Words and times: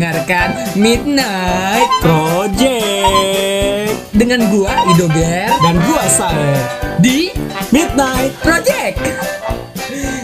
mendengarkan 0.00 0.80
Midnight 0.80 1.90
Project 2.00 3.92
dengan 4.16 4.48
gua 4.48 4.72
Idoger 4.96 5.52
dan 5.60 5.76
gua 5.84 6.08
Sae 6.08 6.56
di 7.04 7.28
Midnight 7.68 8.32
Project. 8.40 8.96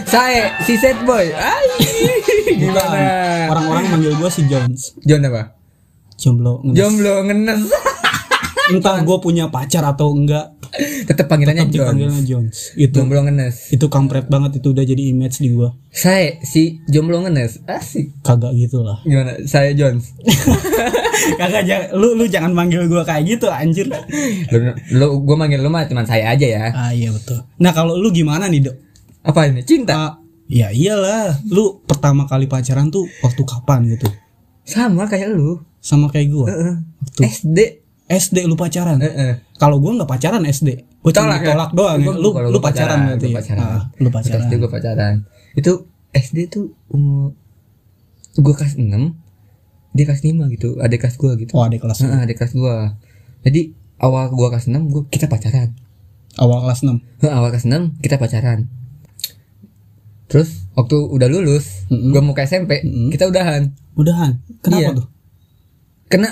Saya 0.09 0.57
si 0.65 0.81
Set 0.81 0.97
Boy. 1.05 1.29
Ay, 1.29 1.65
gimana? 2.57 3.53
Orang-orang 3.53 3.85
manggil 3.93 4.17
gua 4.17 4.33
si 4.33 4.49
Jones 4.49 4.97
John 5.05 5.21
apa? 5.29 5.53
Jomblo 6.17 6.57
ngenes. 6.65 6.77
Jomblo 6.81 7.13
ngenes. 7.29 7.61
Entah 8.69 8.99
gua 9.01 9.17
punya 9.17 9.47
pacar 9.47 9.81
atau 9.81 10.11
enggak 10.11 10.53
Tetap 11.07 11.25
panggilannya 11.25 11.67
dipanggilnya 11.67 12.19
John. 12.21 12.51
Jones 12.51 12.75
Itu 12.75 12.99
Jomblo 12.99 13.23
ngenes. 13.23 13.71
itu 13.71 13.87
kampret 13.87 14.27
banget 14.27 14.59
itu 14.59 14.67
udah 14.69 14.83
jadi 14.83 14.99
image 15.07 15.39
di 15.39 15.49
gua 15.49 15.71
Saya 15.87 16.35
si 16.41 16.83
Jomblo 16.85 17.23
ngenes. 17.23 17.63
Asik. 17.63 18.19
Kagak 18.19 18.51
gitu 18.53 18.81
lah 18.81 18.99
Gimana? 19.01 19.39
Saya 19.43 19.71
Jones. 19.71 20.11
Kagak 21.39 21.63
jangan 21.63 21.87
lu 21.93 22.13
lu 22.13 22.25
jangan 22.25 22.51
manggil 22.51 22.83
gua 22.85 23.01
kayak 23.01 23.23
gitu 23.27 23.47
anjir 23.47 23.87
Lu, 24.51 24.57
lu 24.91 25.07
gua 25.23 25.35
manggil 25.37 25.57
lu 25.57 25.67
mah 25.67 25.83
cuman 25.83 26.03
saya 26.03 26.29
aja 26.29 26.45
ya. 26.45 26.63
Ah 26.69 26.91
iya 26.91 27.09
betul 27.09 27.39
Nah 27.57 27.71
kalau 27.71 27.95
lu 27.95 28.11
gimana 28.11 28.45
nih 28.45 28.63
dok 28.63 28.75
Apa 29.23 29.47
ini? 29.47 29.63
Cinta. 29.63 29.95
Ah, 29.95 30.11
Ya 30.45 30.67
iyalah 30.69 31.43
Lu 31.45 31.79
pertama 31.81 32.23
kali 32.23 32.45
pacaran 32.45 32.87
tuh 32.87 33.07
waktu 33.19 33.41
kapan 33.41 33.87
gitu 33.89 34.07
Sama 34.63 35.03
kayak 35.05 35.31
lu. 35.31 35.63
Sama 35.79 36.07
kayak 36.07 36.27
gua 36.27 36.45
Heeh. 36.47 36.73
Waktu 36.99 37.19
SD. 37.23 37.59
SD 38.07 38.43
lu 38.43 38.55
pacaran 38.55 38.97
Heeh. 38.97 39.43
Kalau 39.55 39.77
gua 39.77 39.91
nggak 39.93 40.09
pacaran 40.09 40.41
SD 40.41 40.69
Gua 40.99 41.11
cuma 41.11 41.27
Tolak 41.29 41.39
ya? 41.39 41.47
tolak 41.49 41.69
doang 41.71 41.97
ya. 41.97 42.05
Gua- 42.05 42.17
Lu 42.17 42.29
kalau 42.31 42.47
lu 42.47 42.53
gua 42.53 42.65
pacaran 42.65 42.99
berarti 43.05 43.19
gua 43.21 43.29
ya? 43.29 43.37
pacaran. 43.37 43.63
Ah, 43.63 43.83
Lu 43.97 44.09
pacaran 44.09 44.39
SD 44.41 44.51
gue 44.53 44.69
pacaran. 44.69 45.13
Itu 45.53 45.71
SD 46.09 46.37
tuh 46.47 46.65
umur 46.87 47.35
gue 48.33 48.53
kelas 48.53 48.75
6 48.75 48.85
dia 49.91 50.05
kelas 50.05 50.21
5 50.21 50.45
gitu 50.47 50.77
adik 50.77 50.99
kelas 50.99 51.15
gue 51.15 51.31
gitu 51.39 51.51
Oh 51.51 51.63
adik 51.63 51.79
kelas 51.79 51.99
Heeh, 51.99 52.21
adik 52.21 52.37
kelas 52.37 52.53
gue 52.53 52.75
jadi 53.41 53.61
awal 53.97 54.29
gue 54.29 54.47
kelas 54.47 54.67
6 54.67 54.77
gue 54.87 55.03
kita 55.07 55.25
pacaran 55.25 55.73
Awal 56.35 56.57
kelas 56.61 56.79
6 56.81 57.01
Heeh, 57.17 57.33
awal 57.33 57.49
kelas 57.49 57.65
6 57.65 57.97
kita 57.97 58.15
pacaran 58.15 58.69
terus 60.27 60.69
waktu 60.73 60.93
udah 60.93 61.25
lulus 61.25 61.87
Mm-mm. 61.87 62.11
gue 62.11 62.19
mau 62.19 62.31
ke 62.31 62.43
SMP 62.43 62.83
Mm-mm. 62.83 63.09
kita 63.09 63.25
udahan 63.25 63.73
Udahan 63.95 64.37
Kenapa 64.59 64.81
Iya. 64.83 64.89
tuh? 64.93 65.07
kena 66.07 66.29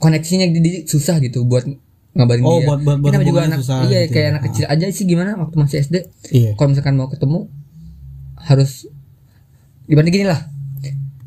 koneksinya 0.00 0.48
jadi 0.48 0.84
susah 0.84 1.20
gitu 1.20 1.44
buat 1.44 1.68
ngabarin 2.10 2.42
Oh, 2.42 2.58
dia. 2.58 2.66
buat- 2.66 2.82
buat- 2.82 2.98
buat 2.98 3.12
Kita 3.12 3.22
juga 3.22 3.40
anak 3.44 3.58
susah 3.60 3.76
iya 3.84 4.00
gitu 4.02 4.12
kayak 4.12 4.24
ya. 4.24 4.30
anak 4.30 4.42
kecil 4.44 4.64
aja 4.66 4.84
sih 4.88 5.04
gimana 5.04 5.30
waktu 5.36 5.54
masih 5.54 5.76
SD 5.78 5.96
Iya. 6.30 6.50
Kalau 6.54 6.68
misalkan 6.68 6.94
mau 6.94 7.06
ketemu 7.06 7.46
harus 8.36 8.88
gimana 9.84 10.08
gini 10.08 10.24
lah. 10.24 10.40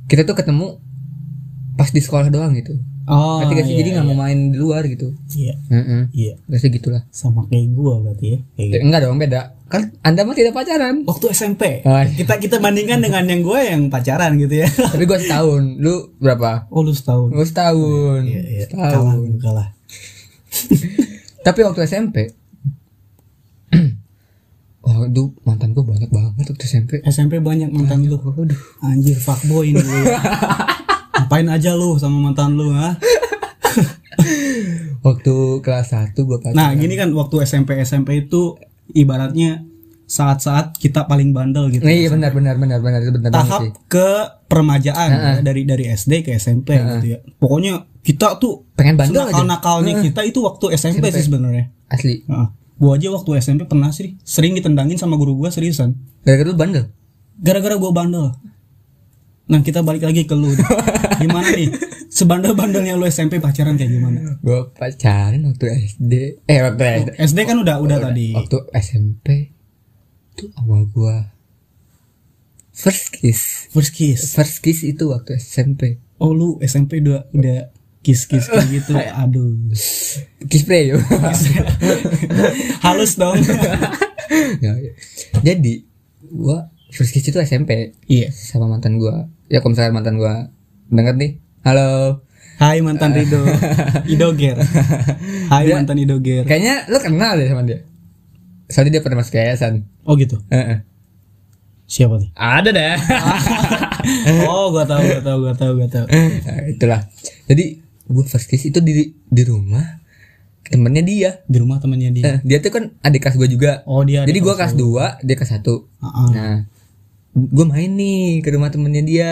Kita 0.05 0.23
tuh 0.23 0.33
ketemu 0.33 0.81
pas 1.73 1.87
di 1.87 1.99
sekolah 1.99 2.27
doang 2.27 2.53
gitu. 2.53 2.75
Oh 3.03 3.43
gak 3.43 3.59
sih? 3.61 3.73
iya, 3.73 3.77
jadi 3.77 3.89
nggak 3.93 4.05
mau 4.05 4.17
main 4.17 4.39
di 4.49 4.57
luar 4.57 4.83
gitu. 4.85 5.11
Iya. 5.29 5.53
Heeh. 5.69 6.01
Iya. 6.09 6.33
Biasa 6.45 6.65
gitulah. 6.69 7.03
Sama 7.09 7.43
kayak 7.45 7.67
gua 7.71 7.99
berarti 7.99 8.25
ya 8.25 8.37
Kayak 8.53 8.59
Eh, 8.59 8.67
gitu. 8.69 8.83
enggak 8.83 8.99
dong 9.01 9.17
beda 9.17 9.41
kan 9.73 9.89
anda 9.99 10.21
mah 10.21 10.31
tidak 10.31 10.53
pacaran 10.53 11.01
Waktu 11.01 11.33
SMP 11.33 11.81
Oh, 11.81 11.97
iya. 11.97 12.05
Kita 12.13 12.37
kita 12.37 12.61
bandingkan 12.61 13.01
dengan 13.01 13.25
yang 13.25 13.41
gue 13.41 13.57
yang 13.57 13.89
pacaran 13.89 14.37
gitu 14.37 14.61
ya 14.61 14.69
tapi 14.93 15.03
gua 15.03 15.17
setahun 15.17 15.81
lu 15.81 16.13
berapa 16.17 16.69
Oh 16.69 16.85
lu 16.85 16.93
setahun 16.93 17.33
gua 17.33 17.41
setahun 17.41 18.21
Iya 18.21 18.41
iya 18.45 18.65
setahun 18.69 19.33
Kalah 19.39 19.73
tapi 21.45 21.59
waktu 21.59 21.81
SMP 21.83 22.29
Oh, 24.83 25.07
itu 25.07 25.31
mantan 25.41 25.71
gua 25.71 25.87
banyak 25.87 26.11
banget 26.11 26.43
waktu 26.45 26.65
SMP. 26.67 26.91
SMP 27.03 27.39
banyak 27.39 27.71
mantan 27.71 28.03
lu 28.03 28.19
Waduh. 28.19 28.59
Anjir 28.83 29.15
fuckboy 29.15 29.71
ini 29.71 29.79
lu. 29.79 30.03
Ngapain 31.15 31.47
aja 31.47 31.71
lu 31.71 31.95
sama 31.95 32.19
mantan 32.19 32.53
lu 32.53 32.67
ha? 32.69 32.91
Waktu 34.99 35.35
kelas 35.59 35.95
1 36.13 36.19
gua 36.21 36.37
pacaran. 36.37 36.55
Nah 36.55 36.69
gini 36.75 36.95
kan 36.95 37.11
waktu 37.11 37.43
SMP 37.43 37.79
SMP 37.79 38.27
itu 38.27 38.59
ibaratnya 38.91 39.63
saat-saat 40.03 40.77
kita 40.77 41.07
paling 41.07 41.31
bandel 41.31 41.71
gitu. 41.71 41.83
Iya 41.83 42.11
benar 42.11 42.35
benar 42.35 42.55
benar 42.59 42.79
benar 42.83 42.99
itu 43.01 43.11
benar 43.15 43.31
Tahap 43.33 43.61
sih. 43.63 43.71
ke 43.87 44.09
permajaan 44.45 45.09
ya, 45.09 45.31
dari 45.41 45.63
dari 45.65 45.89
SD 45.89 46.21
ke 46.27 46.35
SMP 46.37 46.75
gitu 46.77 47.07
ya. 47.07 47.19
Pokoknya 47.39 47.87
kita 48.03 48.37
tuh 48.37 48.67
Pengen 48.75 48.99
bandel 48.99 49.25
aja. 49.25 49.31
nakal-nakalnya 49.31 50.03
kita 50.03 50.21
itu 50.27 50.43
waktu 50.43 50.75
SMP, 50.75 51.09
sih 51.09 51.25
sebenarnya. 51.25 51.71
Asli. 51.87 52.21
Heeh. 52.27 52.47
Gua 52.77 52.99
aja 52.99 53.07
waktu 53.09 53.29
SMP 53.39 53.63
pernah 53.63 53.89
sih 53.95 54.19
sering 54.21 54.53
ditendangin 54.53 54.99
sama 54.99 55.15
guru 55.15 55.39
gua 55.39 55.49
seriusan. 55.49 55.95
Gara-gara 56.27 56.51
lu 56.51 56.57
bandel. 56.59 56.85
Gara-gara 57.39 57.75
gua 57.79 57.91
bandel. 57.95 58.27
Nah 59.47 59.59
kita 59.63 59.81
balik 59.83 60.03
lagi 60.03 60.27
ke 60.27 60.35
lu. 60.35 60.51
Gimana 61.23 61.47
nih? 61.53 61.71
Sebandel-bandelnya 62.13 62.93
lu 62.93 63.07
SMP 63.07 63.41
pacaran 63.41 63.73
kayak 63.73 63.89
gimana? 63.89 64.37
Gua 64.43 64.69
pacaran 64.69 65.41
waktu 65.49 65.65
SD. 65.95 66.13
Eh 66.45 66.59
waktu 66.61 66.83
SD. 66.83 67.09
SD 67.17 67.39
kan 67.47 67.57
udah 67.57 67.81
udah 67.81 67.97
tadi. 67.97 68.35
Waktu 68.35 68.57
SMP 68.75 69.52
itu 70.33 70.49
awal 70.57 70.89
gua 70.89 71.29
first 72.69 73.13
kiss. 73.13 73.69
First 73.69 73.93
kiss. 73.93 74.33
First 74.33 74.59
kiss 74.59 74.81
itu 74.81 75.05
waktu 75.07 75.37
SMP. 75.37 76.01
Oh 76.17 76.33
lu 76.33 76.57
SMP 76.59 76.99
udah 76.99 77.29
udah 77.29 77.69
kiss 78.01 78.25
kiss 78.25 78.49
kayak 78.49 78.67
gitu. 78.71 78.97
Aduh. 79.21 79.69
Kiss 80.43 80.65
play 80.65 80.89
yo. 80.89 80.97
Halus 82.85 83.15
dong. 83.15 83.37
Ya, 84.33 84.73
ya. 84.73 84.91
Jadi 85.45 85.85
gua 86.25 86.73
first 86.89 87.13
kiss 87.13 87.21
itu 87.23 87.37
SMP 87.37 87.93
Iya. 88.09 88.33
sama 88.33 88.65
mantan 88.65 88.97
gua. 88.97 89.29
Ya 89.45 89.61
kalau 89.61 89.77
misalkan 89.77 89.93
mantan 89.93 90.17
gua 90.17 90.49
denger 90.89 91.13
nih. 91.13 91.31
Halo. 91.61 92.23
Hai 92.57 92.81
mantan 92.81 93.13
Rido. 93.13 93.45
Idoger. 94.07 94.57
Hai 95.53 95.69
Dia- 95.69 95.75
mantan 95.77 96.01
Idoger. 96.01 96.49
Kayaknya 96.49 96.89
lu 96.89 96.97
kenal 96.97 97.37
deh 97.37 97.45
sama 97.45 97.61
dia. 97.61 97.85
Soalnya 98.73 98.97
dia 98.97 99.03
pernah 99.05 99.21
masuk 99.21 99.37
yayasan. 99.37 99.85
Oh 100.03 100.17
gitu. 100.17 100.41
Heeh. 100.49 100.81
Siapa 101.85 102.17
nih? 102.17 102.33
Ada 102.33 102.69
deh. 102.73 102.95
Oh 104.51 104.67
gua 104.75 104.83
tahu 104.83 104.99
gua 104.99 105.21
tahu 105.23 105.37
gua 105.47 105.55
tahu 105.55 105.71
gua 105.79 105.87
tahu. 105.87 106.05
Nah, 106.11 106.59
itulah. 106.67 107.01
Jadi 107.47 107.79
gue 108.03 108.23
first 108.27 108.51
kiss 108.51 108.67
itu 108.67 108.83
di 108.83 109.15
di 109.15 109.43
rumah 109.47 110.03
temennya 110.67 111.03
dia. 111.05 111.31
Di 111.47 111.57
rumah 111.63 111.79
temannya 111.79 112.11
dia. 112.11 112.23
Eh, 112.27 112.37
dia 112.43 112.59
tuh 112.59 112.71
kan 112.73 112.83
adik 112.99 113.23
kelas 113.23 113.39
gue 113.39 113.47
juga. 113.47 113.79
Oh 113.87 114.03
dia. 114.03 114.27
Jadi 114.27 114.39
gue 114.43 114.53
kelas 114.53 114.75
2, 114.75 115.23
dia 115.23 115.35
kelas 115.39 115.51
1 115.55 115.63
Heeh. 115.63 116.27
Nah, 116.35 116.57
gue 117.31 117.65
main 117.65 117.91
nih 117.95 118.43
ke 118.43 118.51
rumah 118.51 118.75
temennya 118.75 119.03
dia. 119.07 119.31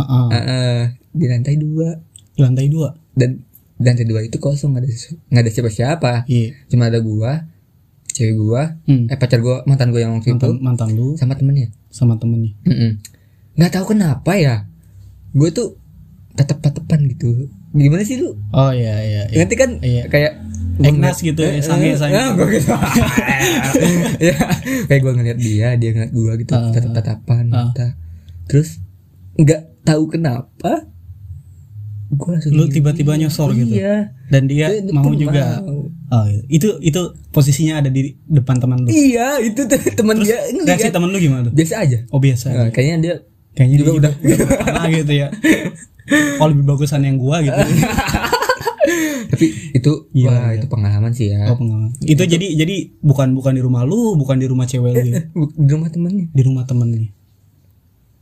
Heeh. 0.00 0.26
Heeh, 0.32 0.80
di 1.12 1.26
lantai 1.28 1.54
dua 1.60 2.00
Di 2.34 2.40
lantai 2.42 2.66
dua. 2.66 2.96
dan 3.14 3.44
lantai 3.78 4.08
dua 4.08 4.24
itu 4.24 4.40
kosong 4.40 4.72
nggak 4.74 4.88
ada 4.88 4.90
nggak 5.30 5.42
ada 5.44 5.50
siapa-siapa. 5.52 6.12
Iya. 6.32 6.48
Cuma 6.72 6.88
ada 6.88 6.98
gua, 7.04 7.44
cewek 8.14 8.34
gua, 8.36 8.78
Hmm. 8.86 9.04
eh 9.06 9.16
pacar 9.16 9.38
gua, 9.38 9.60
mantan 9.64 9.90
gua 9.90 10.00
yang 10.00 10.14
waktu 10.14 10.32
itu 10.32 10.48
Mantan, 10.54 10.62
mantan 10.62 10.88
lu 10.94 11.12
sama 11.14 11.34
temennya. 11.34 11.68
sama 11.88 12.14
temennya. 12.14 12.54
Nggak 13.52 13.70
tahu 13.72 13.84
kenapa 13.90 14.32
ya, 14.34 14.70
gue 15.30 15.50
tuh 15.50 15.74
tetep-tetepan 16.32 17.06
gitu. 17.08 17.50
Gimana 17.70 18.02
sih 18.02 18.16
lu? 18.16 18.38
Oh 18.50 18.70
iya 18.70 18.98
iya. 19.00 19.22
iya. 19.26 19.36
Ngerti 19.36 19.54
kan 19.54 19.70
Iya. 19.78 20.06
kayak 20.08 20.32
gua 20.74 20.86
Egnas 20.88 21.18
gitu 21.18 21.38
ya, 21.38 21.52
Eh, 21.52 21.60
sange-sange. 21.60 22.10
eh, 22.12 22.28
gua 22.32 22.46
gitu. 22.48 22.70
ya, 24.26 24.34
kayak 24.86 25.00
gue 25.00 25.12
ngeliat 25.12 25.38
dia, 25.38 25.68
dia 25.74 25.90
ngeliat 25.90 26.12
gue 26.12 26.32
gitu, 26.40 26.52
Ah. 26.52 26.70
tatap-tatapan 26.70 27.44
Ah. 27.48 27.70
mata. 27.70 27.86
Terus 28.46 28.78
nggak 29.34 29.82
tahu 29.82 30.06
kenapa 30.08 30.86
gue 32.14 32.30
langsung 32.30 32.52
Lu 32.52 32.64
tiba-tiba 32.66 33.12
nyosor 33.14 33.50
gitu. 33.52 33.74
Iya. 33.74 34.14
Dan 34.30 34.46
dia 34.46 34.70
Dia 34.70 34.90
mau 34.90 35.02
pun 35.02 35.14
juga. 35.14 35.60
mau. 35.60 35.90
Oh 35.90 36.24
iya. 36.26 36.40
itu 36.46 36.78
itu 36.78 37.00
posisinya 37.28 37.82
ada 37.82 37.90
di 37.90 38.14
depan 38.24 38.56
teman 38.58 38.82
lu. 38.82 38.88
Iya, 38.88 39.42
itu 39.42 39.66
teman 39.92 40.22
dia 40.22 40.38
Reaksi 40.46 40.62
ngeliat. 40.86 40.92
teman 40.92 41.08
lu 41.10 41.18
gimana? 41.18 41.42
tuh? 41.46 41.52
biasa 41.52 41.74
aja. 41.82 41.98
Oh 42.08 42.20
biasa. 42.22 42.46
Nah, 42.48 42.68
kayaknya 42.70 42.96
dia 43.00 43.14
Kayaknya 43.54 43.76
juga 43.78 43.90
dia 43.90 43.98
udah. 43.98 44.12
Karena 44.58 44.86
gitu 44.90 45.12
ya. 45.14 45.28
Oh 46.36 46.52
lebih 46.52 46.68
bagusan 46.68 47.00
yang 47.00 47.16
gua 47.16 47.40
gitu. 47.40 47.56
Tapi 49.32 49.46
itu 49.72 49.92
Iya, 50.12 50.28
wah 50.28 50.52
iya. 50.52 50.60
itu 50.60 50.66
pengalaman 50.68 51.12
sih 51.16 51.32
ya. 51.32 51.48
Oh 51.48 51.56
pengalaman. 51.56 51.96
Itu 51.98 52.22
jadi 52.24 52.44
jadi 52.54 52.92
bukan 53.00 53.32
bukan 53.32 53.56
di 53.56 53.62
rumah 53.64 53.88
lu, 53.88 54.12
bukan 54.14 54.36
di 54.36 54.44
rumah 54.44 54.68
cewek 54.68 54.92
lu 54.92 55.00
ya. 55.08 55.22
Di 55.64 55.70
rumah 55.72 55.88
temennya. 55.88 56.26
Di 56.28 56.42
rumah 56.44 56.64
temennya. 56.68 57.08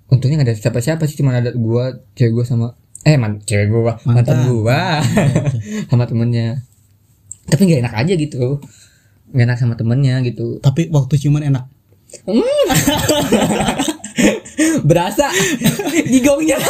Untungnya 0.07 0.45
gak 0.45 0.49
ada 0.53 0.55
siapa-siapa 0.55 1.03
sih, 1.09 1.17
cuma 1.17 1.33
ada 1.33 1.51
gua, 1.57 1.97
cewek 2.15 2.33
gua 2.37 2.45
sama 2.45 2.67
eh 3.03 3.19
man, 3.19 3.43
cewek 3.43 3.67
gua, 3.71 3.99
mantan, 4.07 4.15
Mantan. 4.15 4.39
gua 4.47 5.03
sama 5.91 6.05
temennya. 6.07 6.63
Tapi 7.51 7.67
nggak 7.67 7.83
enak 7.83 7.95
aja 7.99 8.13
gitu. 8.15 8.63
Gak 9.33 9.45
enak 9.49 9.59
sama 9.59 9.75
temennya 9.75 10.23
gitu. 10.23 10.63
Tapi 10.63 10.87
waktu 10.93 11.19
ciuman 11.19 11.43
enak. 11.43 11.67
Berasa 14.89 15.27
gigongnya. 16.07 16.59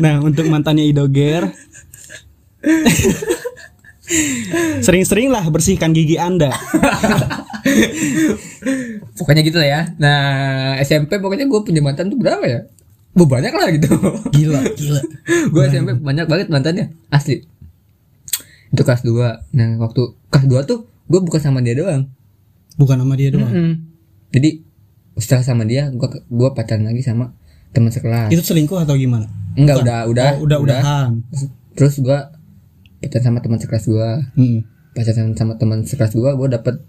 Nah, 0.00 0.24
untuk 0.24 0.48
mantannya 0.48 0.88
Idoger 0.88 1.52
Sering-sering 4.80 5.28
lah 5.28 5.44
bersihkan 5.52 5.92
gigi 5.92 6.16
Anda. 6.16 6.48
pokoknya 9.20 9.44
gitu 9.44 9.60
lah 9.60 9.68
ya. 9.68 9.80
Nah, 10.00 10.80
SMP 10.80 11.20
pokoknya 11.20 11.44
gua 11.44 11.60
punya 11.60 11.84
mantan 11.84 12.08
tuh 12.08 12.16
berapa 12.16 12.40
ya? 12.40 12.64
Bu 13.14 13.30
banyak 13.30 13.54
lah 13.54 13.70
gitu. 13.70 13.94
Gila, 14.34 14.60
gila. 14.74 15.00
gue 15.54 15.62
SMP 15.70 15.94
banyak 16.02 16.26
banget 16.26 16.46
mantannya 16.50 16.90
asli. 17.14 17.46
Itu 18.74 18.82
kelas 18.82 19.06
2 19.06 19.54
Nah 19.54 19.68
waktu 19.78 20.02
kelas 20.34 20.46
2 20.50 20.66
tuh 20.66 20.90
gue 21.06 21.20
bukan 21.22 21.38
sama 21.38 21.62
dia 21.62 21.78
doang. 21.78 22.10
Bukan 22.74 22.98
sama 22.98 23.14
dia 23.14 23.30
doang. 23.30 23.46
Mm-mm. 23.46 23.72
Jadi 24.34 24.66
setelah 25.14 25.46
sama 25.46 25.62
dia 25.62 25.94
gue 25.94 26.08
gua 26.26 26.58
pacaran 26.58 26.90
lagi 26.90 27.06
sama 27.06 27.30
teman 27.70 27.94
sekelas. 27.94 28.34
Itu 28.34 28.42
selingkuh 28.42 28.82
atau 28.82 28.98
gimana? 28.98 29.30
Enggak 29.54 29.86
udah 29.86 29.98
udah 30.10 30.26
oh, 30.34 30.50
udah 30.50 30.58
udahan. 30.58 31.22
Terus 31.78 32.02
gue 32.02 32.18
pacaran 32.98 33.24
sama 33.30 33.38
teman 33.38 33.62
sekelas 33.62 33.84
gue. 33.86 34.10
Hmm. 34.34 34.58
Pacaran 34.90 35.38
sama 35.38 35.54
teman 35.54 35.86
sekelas 35.86 36.18
gue 36.18 36.30
gue 36.34 36.48
dapet 36.50 36.82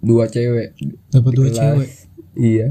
dua 0.00 0.32
cewek. 0.32 0.72
Dapat 1.12 1.32
dua 1.36 1.48
Kelas. 1.52 1.60
cewek. 1.60 1.90
Iya. 2.40 2.68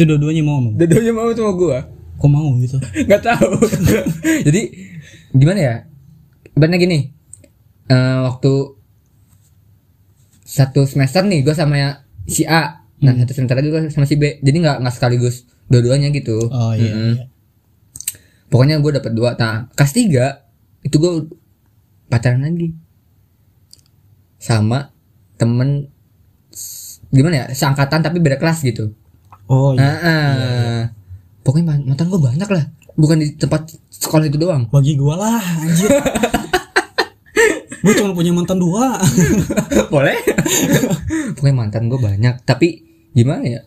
Itu 0.00 0.08
dua-duanya 0.08 0.40
mau 0.40 0.64
mau. 0.64 0.72
Dua-duanya 0.72 1.12
mau 1.12 1.28
sama 1.36 1.52
gue. 1.52 1.78
Kok 2.16 2.28
mau 2.32 2.48
gitu? 2.56 2.80
nggak 3.08 3.20
tahu 3.20 3.52
jadi 4.48 4.60
gimana 5.36 5.60
ya 5.60 5.74
ibaratnya 6.56 6.80
gini 6.80 6.98
eh 7.88 8.16
waktu 8.24 8.52
satu 10.44 10.84
semester 10.84 11.24
nih 11.24 11.40
gue 11.40 11.52
sama 11.52 12.04
si 12.24 12.44
A 12.44 12.84
nah 13.00 13.16
satu 13.16 13.32
semester 13.32 13.56
lagi 13.56 13.72
gue 13.72 13.82
sama 13.88 14.04
si 14.04 14.20
B 14.20 14.36
jadi 14.44 14.56
nggak 14.60 14.76
nggak 14.84 14.94
sekaligus 15.00 15.48
dua-duanya 15.72 16.12
gitu 16.12 16.36
Oh 16.52 16.76
iya. 16.76 16.92
Mm-mm. 16.92 17.12
iya. 17.16 17.24
pokoknya 18.52 18.84
gue 18.84 18.92
dapet 19.00 19.12
dua 19.16 19.38
nah 19.40 19.72
kelas 19.72 19.92
tiga 19.96 20.44
itu 20.84 21.00
gue 21.00 21.12
pacaran 22.12 22.44
lagi 22.44 22.76
sama 24.36 24.92
temen 25.40 25.88
gimana 27.08 27.34
ya 27.34 27.46
seangkatan 27.56 28.04
tapi 28.04 28.20
beda 28.20 28.36
kelas 28.36 28.60
gitu 28.60 28.92
Oh 29.50 29.74
iya. 29.74 29.82
Nah, 29.82 29.96
ah. 30.00 30.80
pokoknya 31.42 31.66
man- 31.68 31.86
mantan 31.86 32.06
gue 32.06 32.20
banyak 32.20 32.46
lah 32.46 32.64
bukan 32.94 33.16
di 33.18 33.34
tempat 33.34 33.66
sekolah 33.88 34.24
itu 34.24 34.36
doang 34.36 34.68
Bagi 34.68 34.94
gua 34.94 35.16
lah 35.16 35.42
anjir. 35.58 35.90
gua 37.82 37.92
cuma 37.96 38.12
punya 38.12 38.30
mantan 38.30 38.60
dua. 38.60 38.94
boleh 39.94 40.16
pokoknya 41.34 41.56
mantan 41.56 41.88
gue 41.88 41.98
banyak 41.98 42.34
tapi 42.44 42.84
gimana 43.10 43.42
ya 43.42 43.60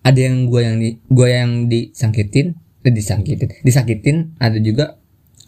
ada 0.00 0.16
yang 0.16 0.46
gue 0.46 0.60
yang 0.62 0.76
di 0.78 0.96
gue 1.02 1.28
yang 1.28 1.50
disangkitin 1.66 2.46
eh, 2.80 2.92
disangkitin 2.92 3.60
disakitin 3.60 4.16
ada 4.38 4.56
juga 4.56 4.96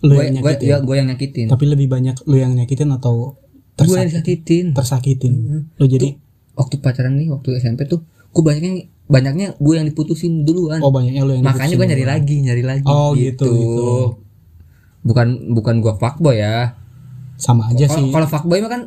Lu 0.00 0.16
gue 0.16 0.26
yang 0.26 0.36
gue 0.36 0.48
nyakitin. 0.48 0.68
ya 0.68 0.76
gue 0.80 0.94
yang 0.96 1.08
nyakitin 1.08 1.46
Tapi 1.48 1.64
lebih 1.64 1.86
banyak 1.86 2.16
lu 2.24 2.36
yang 2.36 2.52
nyakitin 2.52 2.88
atau 2.90 3.36
gue 3.78 3.86
yang 3.86 4.08
tersakit, 4.08 4.44
disakitin 4.44 4.66
tersakitin. 4.74 5.32
Lu 5.76 5.84
jadi 5.86 6.16
waktu 6.52 6.74
pacaran 6.80 7.16
nih 7.16 7.32
waktu 7.32 7.56
SMP 7.56 7.86
tuh 7.86 8.04
gue 8.28 8.42
banyaknya 8.42 8.90
banyaknya 9.10 9.58
gue 9.58 9.74
yang 9.74 9.84
diputusin 9.84 10.46
duluan 10.46 10.78
oh 10.78 10.88
banyaknya 10.88 11.26
lu 11.26 11.34
yang 11.34 11.42
makanya 11.42 11.74
gue 11.74 11.86
nyari 11.86 12.06
lagi 12.06 12.36
nyari 12.40 12.62
lagi 12.62 12.86
Oh, 12.86 13.10
gitu, 13.12 13.42
gitu. 13.42 13.90
bukan 15.02 15.50
bukan 15.50 15.82
gue 15.82 15.92
fuckboy 15.98 16.38
ya 16.38 16.78
sama 17.34 17.66
aja 17.66 17.88
Kalau 17.88 18.06
sih. 18.06 18.12
kalau 18.12 18.26
fuckboy 18.28 18.60
mah 18.60 18.70
kan 18.70 18.82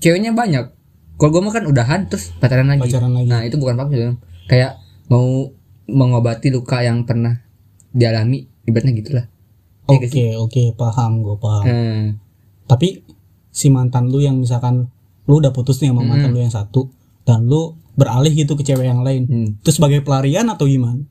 ceweknya 0.00 0.32
banyak. 0.32 0.72
Kalau 1.14 1.30
gue 1.30 1.42
mah 1.42 1.52
kan 1.52 1.64
udahan 1.66 2.00
terus 2.08 2.32
pacaran 2.38 2.64
lagi. 2.64 2.88
Pacaran 2.88 3.12
lagi. 3.12 3.28
Nah, 3.28 3.44
itu 3.44 3.54
bukan 3.54 3.76
fuckboy. 3.76 4.16
Kayak 4.48 4.80
mau 5.06 5.52
mengobati 5.84 6.48
luka 6.48 6.80
yang 6.80 7.04
pernah 7.04 7.44
dialami, 7.90 8.48
ibaratnya 8.64 8.94
gitulah. 8.94 9.26
Iya 9.88 9.96
Oke, 9.98 10.06
sih? 10.08 10.32
oke, 10.32 10.62
paham 10.74 11.20
gue 11.20 11.36
paham. 11.36 11.64
Hmm. 11.64 12.04
Tapi 12.64 13.04
si 13.48 13.68
mantan 13.68 14.08
lu 14.08 14.20
yang 14.20 14.36
misalkan 14.36 14.88
lu 15.24 15.34
udah 15.36 15.52
putus 15.52 15.80
nih 15.80 15.92
sama 15.92 16.00
mantan 16.00 16.32
lu 16.32 16.40
yang 16.40 16.52
satu 16.52 16.88
dan 17.28 17.44
lu 17.44 17.76
beralih 17.92 18.32
gitu 18.32 18.56
ke 18.56 18.64
cewek 18.64 18.86
yang 18.86 19.04
lain. 19.04 19.28
Hmm. 19.28 19.48
Itu 19.58 19.68
sebagai 19.70 20.00
pelarian 20.00 20.48
atau 20.48 20.64
gimana? 20.64 21.04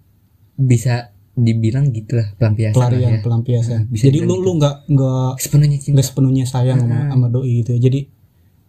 Bisa 0.55 1.13
dibilang 1.31 1.93
gitulah 1.93 2.33
pelampiasan. 2.33 2.73
Pelarian, 2.73 3.11
ya. 3.11 3.19
pelampiasan. 3.21 3.81
bisa 3.85 4.09
Jadi 4.09 4.25
lu 4.25 4.41
lu 4.41 4.57
nggak 4.57 4.89
nggak 4.89 5.31
Sepenuhnya 5.37 5.77
cinta. 5.77 5.93
nggak 5.93 6.07
sepenuhnya 6.07 6.43
sayang 6.43 6.81
sama, 6.81 6.97
sama 7.07 7.27
doi 7.29 7.61
gitu. 7.61 7.77
Jadi 7.77 8.09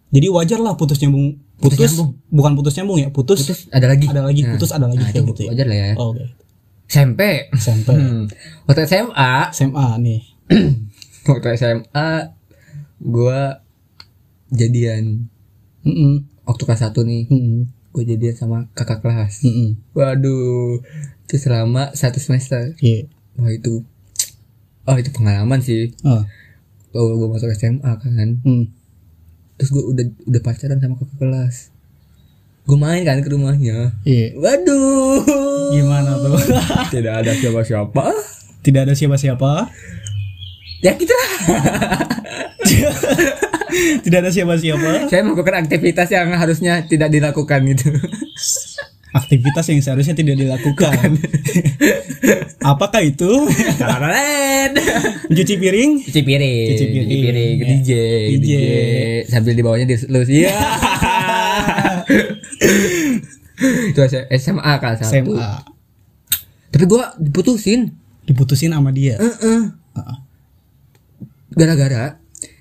jadi 0.09 0.27
wajar 0.29 0.59
lah 0.59 0.77
putus 0.77 1.01
nyambung. 1.01 1.41
Putus 1.57 1.75
Putus, 1.75 1.91
nyambung. 1.91 2.09
bukan 2.29 2.51
putus 2.53 2.73
nyambung 2.73 2.97
ya, 2.97 3.09
putus, 3.09 3.39
Putus 3.41 3.59
ada 3.67 3.89
lagi. 3.89 4.05
ada 4.05 4.21
lagi, 4.21 4.41
Nah, 4.41 4.53
putus 4.53 4.69
ada 4.69 4.85
lagi 4.85 5.01
Nah, 5.01 5.09
kayak 5.09 5.17
itu 5.19 5.31
gitu 5.33 5.41
ya. 5.43 5.49
wajar 5.49 5.65
lah 5.65 5.77
ya. 5.77 5.87
Oh, 5.97 6.07
Oke. 6.13 6.23
SMP. 6.87 7.21
SMP, 7.51 7.87
Hmm. 7.91 8.23
Waktu 8.63 8.81
SMA, 8.85 9.31
SMA 9.51 9.87
nih. 9.99 10.21
waktu 11.29 11.47
SMA 11.55 12.09
gua 12.97 13.59
jadian 14.49 15.29
Mm-mm. 15.81 16.25
Waktu 16.49 16.63
kelas 16.65 16.81
1 16.81 16.97
nih. 17.05 17.23
Mm-mm. 17.29 17.69
Gue 17.93 18.03
jadian 18.05 18.33
sama 18.33 18.57
kakak 18.73 19.05
kelas. 19.05 19.45
Mm-mm. 19.45 19.77
Waduh, 19.93 20.81
itu 21.23 21.35
selama 21.37 21.93
satu 21.93 22.17
semester. 22.17 22.73
Iya. 22.81 23.05
Wah 23.37 23.53
itu, 23.53 23.85
oh 24.83 24.97
itu 24.97 25.13
pengalaman 25.13 25.61
sih. 25.61 25.93
Oh. 26.01 26.25
Kalau 26.89 27.13
gue 27.15 27.29
masuk 27.29 27.53
SMA 27.53 27.85
kan, 27.85 28.41
Hmm. 28.41 28.65
terus 29.55 29.69
gue 29.69 29.83
udah 29.85 30.05
udah 30.25 30.41
pacaran 30.41 30.81
sama 30.81 30.97
kakak 30.97 31.17
kelas. 31.21 31.55
Gue 32.65 32.77
main 32.77 33.01
kan 33.01 33.21
ke 33.21 33.29
rumahnya. 33.29 33.93
Iya. 34.01 34.33
Waduh, 34.33 35.21
Gimana 35.69 36.17
tuh? 36.17 36.33
Tidak 36.93 37.13
ada 37.13 37.31
siapa-siapa. 37.31 38.03
Tidak 38.65 38.81
ada 38.89 38.93
siapa-siapa. 38.97 39.69
Ya 40.81 40.97
kita 40.97 41.13
lah. 41.13 41.31
Tidak 44.05 44.19
ada 44.19 44.31
siapa-siapa. 44.33 45.09
Saya 45.09 45.21
melakukan 45.25 45.55
aktivitas 45.65 46.07
yang 46.11 46.29
harusnya 46.33 46.85
tidak 46.85 47.09
dilakukan 47.13 47.59
gitu. 47.73 47.89
Aktivitas 49.09 49.65
yang 49.73 49.81
seharusnya 49.81 50.13
tidak 50.13 50.37
dilakukan. 50.37 51.17
Apakah 52.71 53.01
itu? 53.01 53.49
Mencuci 55.33 55.57
piring? 55.57 55.91
Cuci 56.05 56.21
piring, 56.21 56.67
Cuci 56.69 56.85
piring. 56.85 57.07
cuci 57.09 57.17
piring. 57.25 57.55
DJ, 57.57 57.89
DJ. 57.89 58.37
DJ, 58.37 58.51
sambil 59.25 59.57
di 59.57 59.65
bawahnya 59.65 59.89
diselus. 59.89 60.29
Iya. 60.29 60.53
itu 63.89 63.99
SMA 64.37 64.73
kan 64.77 64.93
satu. 65.01 65.09
SMA. 65.09 65.49
Tapi 66.69 66.85
gua 66.85 67.09
diputusin. 67.17 67.89
Diputusin 68.29 68.77
sama 68.77 68.93
dia. 68.93 69.17
Heeh. 69.17 69.73
Heeh. 69.73 70.17
Gara-gara 71.57 72.18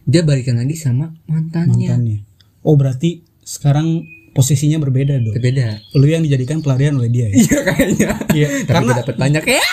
dia 0.09 0.25
balikan 0.25 0.57
lagi 0.57 0.73
sama 0.73 1.13
mantannya. 1.29 1.77
Mantannya. 1.77 2.19
Oh 2.65 2.75
berarti 2.75 3.21
sekarang 3.45 4.09
posisinya 4.33 4.81
berbeda 4.81 5.21
dong. 5.21 5.37
Berbeda. 5.37 5.85
Lu 5.95 6.09
yang 6.09 6.25
dijadikan 6.25 6.65
pelarian 6.65 6.97
oleh 6.97 7.12
dia 7.12 7.29
ya? 7.29 7.37
Iya 7.37 7.59
kayaknya. 7.62 8.09
Iya. 8.33 8.49
Karena 8.65 8.91
dapat 8.97 9.15
banyak 9.15 9.45
ya. 9.61 9.65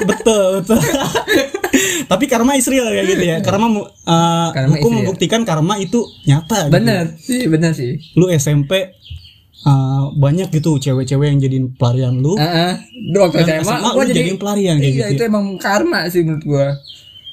betul 0.00 0.60
betul. 0.60 0.80
Tapi 2.04 2.24
karma 2.26 2.56
istri 2.56 2.80
lah 2.80 2.90
kayak 2.90 3.06
gitu 3.08 3.24
ya. 3.24 3.36
Karma 3.40 3.66
uh, 3.70 3.80
Karma 4.52 4.76
hukum 4.76 4.80
istri 4.80 4.92
ya. 4.92 4.96
membuktikan 5.00 5.40
karma 5.44 5.74
itu 5.78 6.00
nyata. 6.26 6.68
gitu. 6.68 6.72
Bener 6.72 7.04
sih, 7.16 7.42
bener 7.46 7.72
sih. 7.72 7.96
Lu 8.16 8.28
SMP 8.28 8.92
uh, 9.64 10.10
banyak 10.16 10.50
gitu 10.50 10.76
cewek-cewek 10.76 11.26
yang 11.30 11.38
jadiin 11.38 11.66
pelarian 11.76 12.16
lu. 12.18 12.34
Heeh. 12.36 12.72
Waktu 13.12 13.44
Dan 13.44 13.60
SMA, 13.62 13.76
SMA 13.76 13.88
gua 13.88 14.02
lu 14.02 14.08
jadi 14.08 14.18
jadiin 14.20 14.38
pelarian 14.40 14.76
kayak 14.76 14.92
Iya, 14.92 15.06
gitu 15.08 15.14
itu 15.16 15.22
emang 15.24 15.46
karma 15.56 16.08
sih 16.08 16.20
menurut 16.24 16.44
gua. 16.44 16.68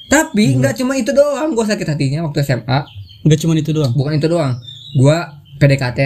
Tapi 0.08 0.56
nggak 0.56 0.74
cuma 0.74 0.92
itu 0.94 1.10
doang 1.10 1.52
gua 1.52 1.64
sakit 1.64 1.84
hatinya 1.86 2.24
waktu 2.24 2.40
SMA. 2.42 2.78
Enggak 3.20 3.38
cuma 3.38 3.52
itu 3.54 3.70
doang. 3.70 3.92
bukan 3.92 4.14
itu 4.14 4.26
doang 4.26 4.56
gua 4.94 5.36
PDKT 5.56 6.00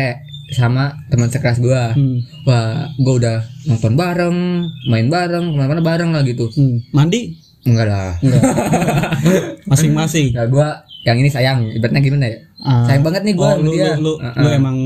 sama 0.50 0.90
teman 1.06 1.28
sekelas 1.28 1.58
gua 1.58 1.92
Hmm. 1.92 2.18
wah 2.42 2.90
gua 2.98 3.14
udah 3.16 3.36
nonton 3.64 3.94
bareng 3.94 4.36
main 4.84 5.06
bareng 5.06 5.44
ke 5.46 5.54
mana-mana 5.54 5.80
bareng 5.80 6.10
lah 6.10 6.22
gitu 6.22 6.50
Hmm. 6.50 6.82
Mandi 6.90 7.36
enggak 7.62 7.86
lah. 7.86 8.12
Masing-masing. 9.70 10.32
ya 10.32 10.44
gua 10.46 10.82
yang 11.02 11.16
ini 11.16 11.28
sayang 11.28 11.66
ibaratnya 11.68 12.00
gimana 12.00 12.26
ya 12.26 12.38
Ah. 12.58 12.86
sayang 12.86 13.02
banget 13.02 13.22
nih 13.22 13.34
gua 13.34 13.48
Oh, 13.48 13.52
sama 13.54 13.64
lu, 13.64 13.72
dia 13.72 13.90
lu, 13.92 14.02
lu, 14.02 14.12
Heeh. 14.18 14.34
lu 14.36 14.48
emang 14.52 14.76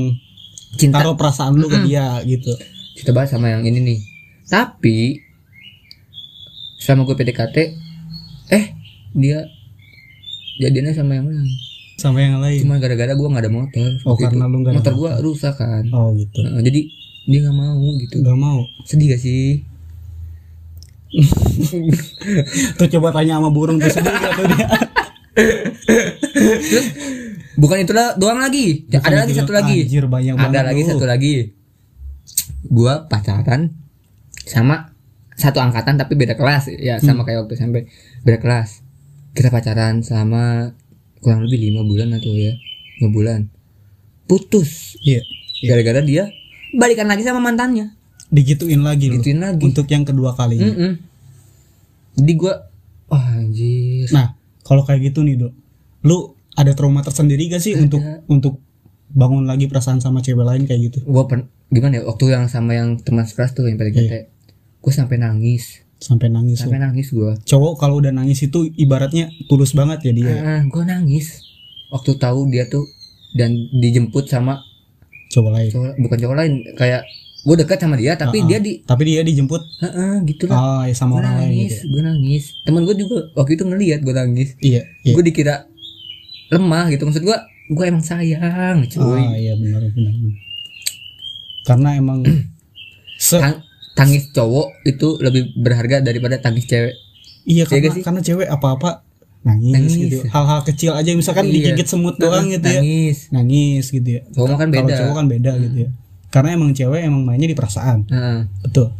cinta 0.73 0.97
taruh 0.99 1.13
perasaan 1.13 1.53
lu 1.53 1.65
ke 1.65 1.77
dia 1.83 2.21
gitu. 2.23 2.53
cinta 2.93 3.11
banget 3.11 3.29
sama 3.31 3.49
yang 3.49 3.61
ini 3.61 3.79
nih 3.79 3.99
tapi 4.43 5.21
selama 6.77 7.03
gue 7.03 7.15
PDKT 7.15 7.57
eh 8.49 8.63
dia 9.17 9.41
jadinya 10.57 10.93
sama 10.93 11.13
yang 11.13 11.25
lain 11.25 11.49
Sama 11.95 12.21
yang 12.21 12.37
lain. 12.37 12.61
cuma 12.61 12.77
gara-gara 12.77 13.09
gua 13.11 13.27
nggak 13.27 13.43
ada 13.43 13.51
motor 13.51 13.89
Oh, 14.05 14.13
karena 14.13 14.45
itu. 14.45 14.51
lu 14.51 14.57
nggak 14.59 14.71
ada 14.71 14.79
motor 14.79 14.93
gua 14.95 15.11
rusak 15.17 15.53
kan 15.53 15.83
Oh 15.89 16.13
gitu. 16.13 16.39
Heeh, 16.39 16.61
jadi 16.61 16.81
dia 17.25 17.39
nggak 17.41 17.57
mau 17.57 17.73
gitu 17.97 18.15
Enggak 18.17 18.37
mau. 18.37 18.59
sedih 18.83 19.07
gak 19.09 19.19
sih 19.19 19.65
Tuh 22.77 22.87
coba 22.89 23.09
tanya 23.11 23.37
sama 23.37 23.49
burung 23.49 23.77
tuh 23.77 23.89
sedih 23.89 24.11
gak 24.11 24.31
tuh 24.33 24.45
dia. 24.47 24.67
Terus 26.61 26.85
bukan 27.55 27.77
itu 27.79 27.91
doang 28.15 28.37
lagi. 28.37 28.85
Ya, 28.87 28.99
ada 28.99 29.23
lagi 29.23 29.33
satu 29.33 29.51
lagi. 29.51 29.85
Anjir, 29.85 30.05
banyak 30.05 30.33
ada 30.33 30.43
banget 30.43 30.65
lagi 30.67 30.81
lu. 30.83 30.89
satu 30.91 31.05
lagi. 31.05 31.33
Gua 32.67 33.05
pacaran 33.05 33.71
sama 34.43 34.91
satu 35.31 35.59
angkatan 35.59 35.95
tapi 35.95 36.13
beda 36.13 36.33
kelas 36.33 36.67
ya 36.71 36.97
sama 36.97 37.21
kayak 37.21 37.45
waktu 37.45 37.53
SMP 37.55 37.77
beda 38.21 38.41
kelas 38.41 38.81
kita 39.37 39.49
pacaran 39.49 40.01
selama 40.01 40.73
kurang 41.19 41.45
lebih 41.45 41.61
lima 41.63 41.81
bulan 41.81 42.09
atau 42.11 42.33
ya 42.33 42.57
lima 42.97 43.09
bulan 43.09 43.39
putus 44.25 44.97
Iya. 44.99 45.21
gara-gara 45.63 46.01
dia 46.01 46.29
balikan 46.73 47.05
lagi 47.05 47.21
sama 47.21 47.39
mantannya 47.39 47.93
Digituin 48.27 48.83
lagi 48.83 49.07
lu. 49.07 49.17
gituin 49.17 49.39
lagi 49.39 49.63
Untuk 49.63 49.87
yang 49.87 50.03
kedua 50.03 50.35
kalinya. 50.35 50.67
Mm-mm. 50.67 50.93
jadi 52.13 52.31
gue 52.33 52.53
wah 53.07 53.25
anjir 53.33 54.11
Nah, 54.11 54.35
kalau 54.61 54.83
kayak 54.83 54.99
gitu 55.05 55.23
nih, 55.23 55.39
Dok. 55.39 55.53
Lu 56.03 56.35
ada 56.51 56.75
trauma 56.75 56.99
tersendiri 56.99 57.47
gak 57.47 57.63
sih 57.63 57.77
untuk 57.77 58.03
untuk 58.27 58.59
bangun 59.07 59.47
lagi 59.47 59.71
perasaan 59.71 60.03
sama 60.03 60.19
cewek 60.19 60.43
lain 60.43 60.65
kayak 60.65 60.91
gitu? 60.91 60.99
gue 60.99 61.23
gimana 61.69 61.93
ya 61.93 62.03
waktu 62.03 62.25
yang 62.27 62.47
sama 62.47 62.73
yang 62.73 62.99
teman 62.99 63.23
sekelas 63.23 63.51
tuh 63.53 63.63
yang 63.63 63.79
PDKT 63.79 64.03
Iya. 64.03 64.21
gue 64.77 64.91
sampai 64.91 65.15
nangis 65.17 65.86
Sampai 65.97 66.27
nangis 66.27 66.59
sampai 66.59 66.77
nangis 66.77 67.09
gue 67.09 67.31
Cowok 67.43 67.73
kalau 67.75 67.97
udah 67.97 68.11
nangis 68.11 68.39
itu 68.41 68.69
ibaratnya 68.71 69.27
tulus 69.45 69.71
banget 69.71 69.99
ya 70.03 70.11
dia. 70.11 70.33
ah, 70.37 70.61
gue 70.61 70.83
nangis 70.83 71.41
waktu 71.87 72.13
tahu 72.15 72.47
dia 72.47 72.65
tuh 72.65 72.85
dan 73.33 73.49
dijemput 73.73 74.25
sama 74.25 74.61
Cowok 75.27 75.51
lain. 75.51 75.69
cowok 75.69 75.91
bukan 75.97 76.17
cowok 76.19 76.35
lain 76.35 76.53
kayak 76.73 77.01
gue 77.39 77.55
dekat 77.55 77.77
sama 77.77 77.95
dia 77.95 78.13
tapi 78.13 78.37
Ah, 78.37 78.45
dia 78.45 78.59
di 78.59 78.79
Tapi 78.79 79.01
dia 79.05 79.21
dijemput 79.21 79.61
Heeh, 79.79 80.13
gitu 80.25 80.45
lah 80.45 80.57
ah, 80.57 80.83
ya 80.83 80.93
sama 80.93 81.15
gue 81.15 81.19
orang 81.19 81.33
lain 81.35 81.49
nangis 81.49 81.71
gitu. 81.71 81.79
ya. 81.79 81.89
gue 81.89 82.01
nangis 82.03 82.43
temen 82.61 82.81
gue 82.83 82.95
juga 82.97 83.17
waktu 83.33 83.51
itu 83.53 83.63
ngelihat 83.63 83.99
gue 84.01 84.13
nangis 84.13 84.49
Iya, 84.59 84.81
iya. 85.01 85.13
gue 85.13 85.23
dikira 85.23 85.55
lemah 86.47 86.87
gitu 86.87 87.03
maksud 87.03 87.21
gue 87.21 87.37
gue 87.67 87.83
emang 87.83 87.99
sayang 88.01 88.79
cuy 88.85 89.19
Ah, 89.19 89.33
iya 89.33 89.53
benar 89.53 89.81
benar. 89.85 90.13
benar. 90.13 90.33
Karena 91.63 91.89
emang 91.93 92.23
se 93.19 93.35
Tang- 93.35 93.63
tangis 93.97 94.29
cowok 94.29 94.85
itu 94.85 95.17
lebih 95.17 95.57
berharga 95.57 95.99
daripada 95.99 96.37
tangis 96.37 96.63
cewek 96.63 96.93
iya 97.43 97.63
Iya 97.63 97.63
karena 97.65 97.89
sih? 97.91 98.03
karena 98.03 98.21
cewek 98.21 98.47
apa-apa 98.47 99.01
nangis, 99.39 99.73
Nangis. 99.73 99.95
gitu. 99.97 100.17
Hal-hal 100.27 100.59
kecil 100.61 100.91
aja 100.91 101.09
misalkan 101.11 101.47
Iya. 101.47 101.53
digigit 101.71 101.87
semut 101.87 102.15
doang 102.15 102.45
gitu 102.45 102.61
ya. 102.63 102.77
nangis 102.77 103.17
Nangis 103.29 103.85
gitu 103.87 104.09
ya. 104.09 104.21
cowok 104.29 104.55
kan 104.55 104.67
Kalau 104.67 104.75
beda 104.83 104.93
cowok 104.97 105.15
kan 105.15 105.25
beda 105.25 105.51
gitu 105.57 105.77
ya. 105.79 105.89
Karena 106.27 106.49
emang 106.53 106.69
cewek 106.71 107.01
emang 107.01 107.23
mainnya 107.23 107.47
di 107.47 107.55
perasaan. 107.55 108.03
Heeh. 108.05 108.39
Betul. 108.61 108.91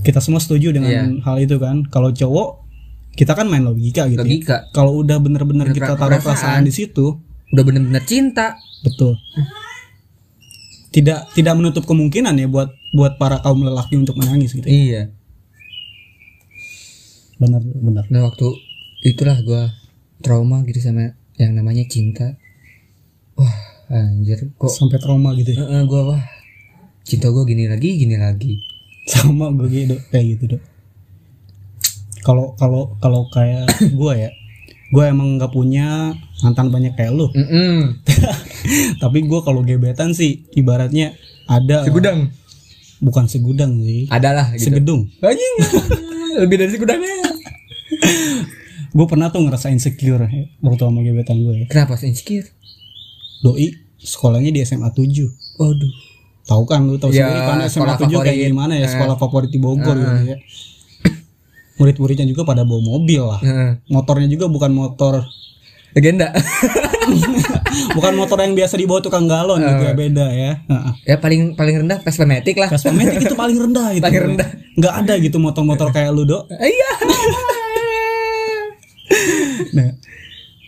Kita 0.00 0.18
semua 0.18 0.40
setuju 0.40 0.72
dengan 0.72 0.88
Iya. 0.88 1.02
hal 1.22 1.36
itu 1.38 1.56
kan. 1.56 1.84
Kalau 1.84 2.08
cowok 2.10 2.48
kita 3.12 3.32
kan 3.32 3.46
main 3.46 3.62
logika 3.62 4.08
gitu. 4.08 4.16
ya. 4.16 4.24
logika 4.24 4.56
Kalau 4.72 4.96
udah 4.96 5.16
bener-bener 5.16 5.68
Bener 5.68 5.76
kita 5.76 5.92
taruh 5.94 6.16
perasaan. 6.16 6.24
perasaan 6.26 6.62
di 6.64 6.72
situ, 6.72 7.20
udah 7.46 7.62
bener-bener 7.62 8.00
cinta 8.02 8.56
betul. 8.80 9.12
Tidak 10.88 11.36
tidak 11.36 11.54
menutup 11.54 11.84
kemungkinan 11.84 12.32
ya 12.34 12.46
buat 12.46 12.72
buat 12.96 13.20
para 13.20 13.38
kaum 13.38 13.60
lelaki 13.60 13.94
untuk 13.94 14.16
menangis 14.16 14.50
gitu. 14.50 14.64
ya. 14.64 14.72
iya 14.72 15.02
Benar 17.36 17.60
benar. 17.60 18.04
nah 18.08 18.24
waktu 18.24 18.48
itulah 19.04 19.36
gua 19.44 19.68
trauma 20.24 20.64
gitu 20.64 20.80
sama 20.80 21.12
yang 21.36 21.52
namanya 21.52 21.84
cinta 21.84 22.40
wah 23.36 23.52
anjir 23.92 24.48
kok 24.56 24.72
Sampai 24.72 24.96
trauma 24.96 25.36
gitu 25.36 25.52
ya. 25.52 25.60
Heeh, 25.60 25.82
gua 25.84 26.16
wah 26.16 26.22
cinta 27.04 27.28
gua 27.28 27.44
gini 27.44 27.68
lagi 27.68 28.00
gini 28.00 28.16
lagi 28.16 28.56
sama 29.12 29.52
gue 29.52 29.68
gitu 29.68 29.94
kayak 30.10 30.24
gitu 30.34 30.44
dok 30.56 30.62
kalau 32.24 32.56
kalau 32.58 32.96
kalau 32.98 33.22
kayak 33.30 33.68
gue 34.00 34.12
ya 34.18 34.30
gue 34.86 35.04
emang 35.04 35.38
nggak 35.38 35.50
punya 35.50 36.10
mantan 36.42 36.74
banyak 36.74 36.98
kayak 36.98 37.14
lu 37.14 37.30
Mm-mm. 37.30 38.02
tapi 39.02 39.22
gue 39.22 39.40
kalau 39.42 39.62
gebetan 39.62 40.10
sih 40.10 40.42
ibaratnya 40.58 41.14
ada 41.46 41.86
segudang 41.86 42.34
bukan 42.98 43.24
segudang 43.26 43.80
sih. 43.80 44.08
Adalah 44.08 44.52
gitu. 44.52 44.70
Segedung. 44.70 45.08
Anjing. 45.20 45.54
Lebih 46.42 46.56
dari 46.58 46.70
segudangnya. 46.70 47.08
Gue 48.96 49.04
pernah 49.04 49.28
tuh 49.28 49.44
ngerasa 49.44 49.68
insecure 49.68 50.24
waktu 50.58 50.82
sama 50.82 51.00
gebetan 51.00 51.36
gue 51.38 51.54
ya. 51.54 51.66
Kenapa 51.68 52.00
sih 52.00 52.08
insecure? 52.08 52.48
Doi 53.40 53.68
sekolahnya 53.96 54.48
di 54.48 54.64
SMA 54.64 54.88
7 54.88 55.04
waduh. 55.58 55.92
Tahu 56.46 56.62
kan 56.64 56.80
lu 56.80 56.96
tahu 56.96 57.10
Ya, 57.10 57.28
sendiri 57.28 57.40
kan 57.42 57.58
SMA 57.60 57.70
sekolah 57.70 57.96
7 57.98 58.08
kayak 58.08 58.16
favorit. 58.24 58.48
gimana 58.48 58.72
ya? 58.72 58.86
Eh. 58.86 58.88
sekolah 58.88 59.16
favorit 59.16 59.50
di 59.50 59.60
Bogor 59.60 59.96
gitu 59.96 60.24
ya. 60.26 60.36
Murid-muridnya 61.76 62.24
juga 62.24 62.48
pada 62.48 62.64
bawa 62.64 62.80
mobil 62.80 63.20
lah. 63.20 63.40
Heeh. 63.44 63.70
motornya 63.92 64.28
juga 64.32 64.48
bukan 64.48 64.72
motor 64.72 65.28
legenda. 65.94 66.28
Bukan 67.96 68.12
motor 68.18 68.40
yang 68.42 68.56
biasa 68.56 68.74
dibawa 68.76 69.00
tukang 69.00 69.30
galon 69.30 69.62
gitu 69.62 69.82
ya 69.86 69.94
beda 69.94 70.26
ya. 70.32 70.52
Heeh. 70.66 70.92
ya 71.14 71.16
paling 71.20 71.54
paling 71.54 71.86
rendah 71.86 71.98
Vespa 72.02 72.24
Matic 72.26 72.56
lah. 72.58 72.68
Vespa 72.68 72.90
Matic 72.90 73.22
itu 73.22 73.36
paling 73.36 73.56
rendah 73.56 73.94
itu. 73.94 74.02
Paling 74.04 74.22
rendah. 74.34 74.48
nggak 74.76 74.94
ada 75.04 75.14
gitu 75.22 75.36
motor-motor 75.40 75.88
kayak 75.94 76.10
lu 76.12 76.26
dok. 76.26 76.48
Iya. 76.50 76.90
Nah 79.72 79.94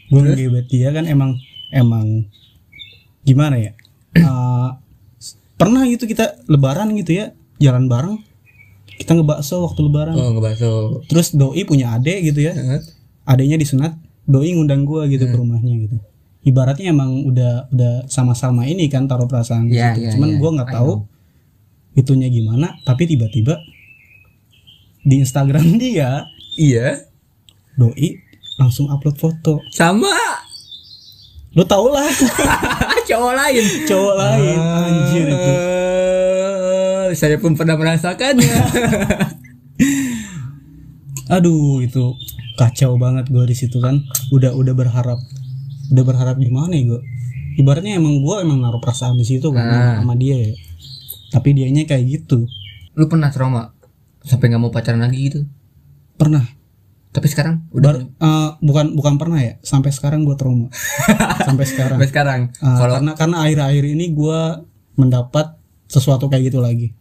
gue 0.08 0.20
ngegebet 0.24 0.66
dia 0.72 0.88
kan 0.88 1.04
emang 1.04 1.36
emang 1.68 2.24
gimana 3.26 3.60
ya? 3.60 3.72
Eh, 4.16 4.68
pernah 5.60 5.84
gitu 5.84 6.08
kita 6.08 6.40
lebaran 6.48 6.94
gitu 6.96 7.18
ya 7.18 7.36
jalan 7.60 7.90
bareng. 7.90 8.16
Kita 8.98 9.14
ngebakso 9.14 9.60
waktu 9.62 9.80
lebaran. 9.84 10.14
Oh 10.16 10.32
ngebaso 10.38 11.02
terus 11.10 11.36
doi 11.36 11.66
punya 11.68 11.98
adek 11.98 12.32
gitu 12.32 12.48
ya. 12.48 12.56
Heeh. 12.56 12.80
adeknya 13.28 13.60
disunat 13.60 13.92
doi 14.28 14.52
ngundang 14.52 14.84
gua 14.84 15.08
gitu 15.08 15.24
ke 15.24 15.32
Hmm. 15.32 15.42
rumahnya 15.42 15.74
gitu. 15.82 15.96
Ibaratnya 16.44 16.92
emang 16.92 17.24
udah 17.24 17.66
udah 17.68 18.06
sama-sama 18.06 18.62
ini 18.62 18.86
kan 18.86 19.04
taruh 19.04 19.24
perasaan 19.24 19.66
Iya, 19.66 19.96
gitu 19.96 20.00
iya, 20.04 20.10
cuman 20.14 20.28
iya. 20.30 20.38
gua 20.38 20.50
nggak 20.54 20.70
tahu 20.70 20.92
itunya 21.94 22.28
gimana 22.28 22.78
tapi 22.84 23.04
tiba-tiba 23.04 23.58
di 25.02 25.18
Instagram 25.18 25.64
dia 25.82 26.28
iya. 26.54 27.02
doi 27.74 28.20
langsung 28.56 28.86
upload 28.86 29.16
foto. 29.16 29.62
Sama. 29.70 30.10
Lo 31.54 31.64
tau 31.64 31.88
lah. 31.88 32.06
Cowok 33.08 33.32
lain. 33.32 33.64
Cowok 33.84 34.14
lain 34.14 34.58
anjir 34.58 35.26
itu. 35.26 35.52
Eh, 37.08 37.16
saya 37.16 37.40
pun 37.40 37.56
pernah 37.56 37.74
merasakannya 37.74 38.52
aduh 41.28 41.80
itu 41.80 42.16
kacau 42.54 42.96
banget 42.96 43.28
gua 43.28 43.44
di 43.44 43.52
situ 43.52 43.78
kan. 43.78 44.02
Udah 44.28 44.52
udah 44.52 44.72
berharap 44.72 45.20
udah 45.88 46.04
berharap 46.04 46.36
gimana 46.36 46.72
ya 46.72 46.84
gua? 46.88 47.00
Ibaratnya 47.54 47.96
emang 47.96 48.20
gua 48.20 48.40
emang 48.40 48.58
naruh 48.58 48.78
perasaan 48.78 49.14
di 49.14 49.24
situ 49.24 49.48
kan 49.50 49.64
Ah. 49.64 49.94
sama 49.98 50.14
dia 50.14 50.36
ya. 50.36 50.52
Tapi 51.28 51.52
dianya 51.52 51.84
kayak 51.84 52.04
gitu. 52.06 52.48
Lu 52.94 53.04
pernah 53.06 53.28
trauma 53.28 53.74
sampai 54.22 54.48
nggak 54.48 54.60
mau 54.60 54.70
pacaran 54.70 55.00
lagi 55.00 55.18
gitu? 55.28 55.40
Pernah. 56.14 56.44
Tapi 57.08 57.24
sekarang 57.24 57.66
udah 57.72 57.82
Bar- 57.88 58.04
eh, 58.04 58.50
bukan 58.60 58.86
bukan 58.92 59.14
pernah 59.16 59.40
ya. 59.40 59.54
Sampai 59.60 59.90
sekarang 59.90 60.22
gua 60.22 60.36
trauma. 60.36 60.68
Sampai 61.46 61.64
sekarang. 61.64 61.96
Sampai 61.98 62.08
sekarang. 62.08 62.40
Eh, 62.52 62.76
kalau 62.78 62.94
karena 63.00 63.12
karena 63.14 63.36
akhir-akhir 63.42 63.84
ini 63.90 64.06
gua 64.12 64.62
mendapat 64.94 65.56
sesuatu 65.86 66.28
kayak 66.28 66.52
gitu 66.52 66.60
lagi. 66.60 66.92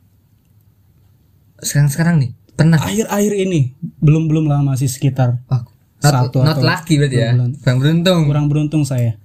Sekarang 1.58 1.90
sekarang 1.90 2.16
nih 2.22 2.32
pernah 2.58 2.82
akhir-akhir 2.82 3.34
ini 3.38 3.78
belum 4.02 4.26
belum 4.26 4.50
lama 4.50 4.74
sih 4.74 4.90
sekitar 4.90 5.46
Wah, 5.46 5.62
not, 6.02 6.02
Satu 6.02 6.42
not 6.42 6.58
atau 6.58 6.66
lucky 6.66 6.98
berarti 6.98 7.18
ya? 7.22 7.32
bulan. 7.38 7.52
kurang 7.62 7.78
beruntung. 7.80 8.22
Kurang 8.26 8.46
beruntung 8.50 8.84
saya. 8.84 9.22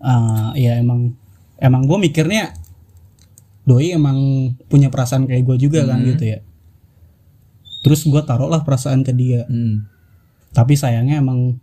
Eh, 0.00 0.48
ya 0.64 0.80
emang 0.80 1.12
emang 1.60 1.84
gue 1.84 1.98
mikirnya 2.00 2.56
doi 3.64 3.92
emang 3.92 4.16
punya 4.68 4.88
perasaan 4.88 5.28
kayak 5.28 5.44
gue 5.44 5.56
juga 5.68 5.84
kan 5.84 6.00
gitu 6.04 6.24
ya. 6.24 6.38
Terus 7.84 8.00
gue 8.08 8.22
taruh 8.24 8.48
lah 8.48 8.64
perasaan 8.64 9.04
ke 9.04 9.12
dia. 9.12 9.44
Hmm. 9.46 9.92
tapi 10.54 10.78
sayangnya 10.78 11.18
emang 11.18 11.58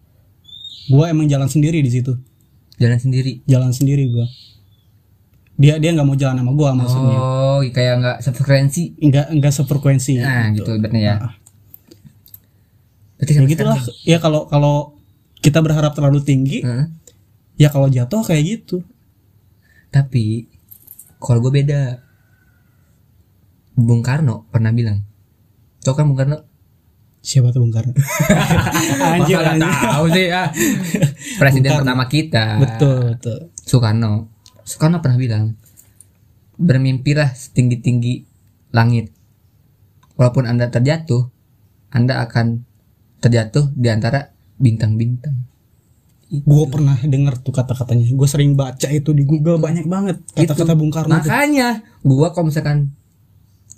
gue 0.91 1.05
emang 1.07 1.23
jalan 1.25 1.47
sendiri 1.47 1.79
di 1.79 1.87
situ. 1.87 2.11
Jalan 2.75 2.99
sendiri? 2.99 3.39
Jalan 3.47 3.71
sendiri 3.71 4.11
gue 4.11 4.27
dia 5.59 5.77
dia 5.77 5.91
nggak 5.93 6.07
mau 6.07 6.17
jalan 6.17 6.41
sama 6.41 6.51
gue 6.55 6.69
maksudnya. 6.79 7.17
Oh 7.19 7.59
kayak 7.61 7.95
nggak 8.01 8.17
sefrekuensi? 8.23 8.83
Nggak 8.97 9.27
nggak 9.37 9.53
sefrekuensi. 9.53 10.13
Nah 10.21 10.49
gitu 10.55 10.71
berarti 10.79 10.99
ya. 11.01 11.15
Ah. 11.19 11.33
berarti 13.19 13.31
ya 13.31 13.37
sampai 13.37 13.51
gitulah. 13.53 13.79
ya 14.01 14.17
kalau 14.17 14.49
kalau 14.49 14.97
kita 15.37 15.61
berharap 15.61 15.93
terlalu 15.93 16.25
tinggi 16.25 16.65
Heeh. 16.65 16.89
ya 17.61 17.69
kalau 17.69 17.91
jatuh 17.91 18.25
kayak 18.25 18.43
gitu. 18.47 18.81
Tapi 19.91 20.47
kalau 21.21 21.43
gue 21.43 21.53
beda. 21.61 21.81
Bung 23.71 24.03
Karno 24.03 24.45
pernah 24.51 24.69
bilang 24.75 24.99
Tau 25.81 25.97
kan 25.97 26.05
Bung 26.05 26.19
Karno. 26.19 26.37
Siapa 27.21 27.53
tuh 27.53 27.65
Bung 27.65 27.73
Karno? 27.73 27.93
Anjir 29.17 29.39
anjir 29.41 29.69
tahu 29.69 30.05
sih 30.13 30.27
ah. 30.29 30.49
Presiden 31.39 31.69
pertama 31.81 32.05
kita. 32.05 32.57
Betul 32.61 33.15
betul. 33.15 33.39
Soekarno 33.61 34.30
Soekarno 34.63 35.01
pernah 35.01 35.17
bilang 35.17 35.57
Bermimpilah 36.61 37.33
setinggi-tinggi 37.33 38.27
langit. 38.69 39.09
Walaupun 40.15 40.45
anda 40.45 40.69
terjatuh 40.69 41.29
Anda 41.91 42.23
akan 42.23 42.63
terjatuh 43.19 43.73
di 43.75 43.87
antara 43.91 44.31
bintang-bintang. 44.61 45.35
Gue 46.31 46.63
pernah 46.71 46.95
denger 46.95 47.43
tuh 47.43 47.51
kata-katanya. 47.51 48.07
Gue 48.15 48.27
sering 48.29 48.55
baca 48.55 48.87
itu 48.87 49.11
di 49.11 49.27
Google 49.27 49.59
banyak 49.59 49.83
banget 49.83 50.23
kata-kata 50.31 50.73
Bung 50.79 50.93
Karno. 50.93 51.19
Makanya 51.19 51.83
Gua 52.01 52.31
kalau 52.31 52.47
misalkan 52.47 52.95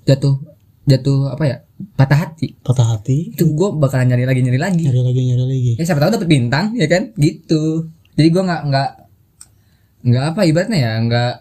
Jatuh 0.05 0.37
Jatuh 0.85 1.33
apa 1.33 1.43
ya 1.47 1.57
Patah 1.97 2.19
hati. 2.29 2.55
Patah 2.61 2.95
hati. 2.95 3.33
Itu 3.33 3.49
gue 3.57 3.69
bakalan 3.75 4.13
nyari 4.13 4.23
lagi 4.29 4.39
nyari 4.45 4.59
lagi. 4.61 4.83
Nyari 4.85 5.01
lagi 5.01 5.21
nyari 5.33 5.45
lagi. 5.49 5.71
Ya 5.81 5.83
siapa 5.83 5.99
tahu 5.99 6.21
dapet 6.21 6.29
bintang 6.29 6.77
ya 6.77 6.85
kan? 6.85 7.11
Gitu. 7.17 7.89
Jadi 8.13 8.27
gua 8.29 8.43
nggak 8.45 8.61
nggak 8.69 8.89
nggak 10.03 10.35
apa 10.35 10.41
ibaratnya 10.43 10.79
ya 10.79 10.93
nggak 10.99 11.33